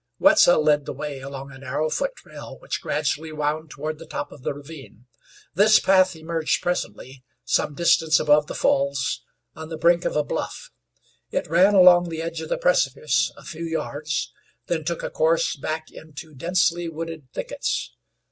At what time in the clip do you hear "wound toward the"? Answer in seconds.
3.31-4.07